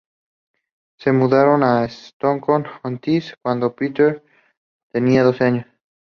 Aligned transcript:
Se 0.97 1.11
mudaron 1.11 1.61
a 1.61 1.87
Stockton-on-Tees 1.87 3.35
cuando 3.43 3.75
Pertwee 3.75 4.19
tenía 4.91 5.21
doce 5.21 5.43
años. 5.43 5.65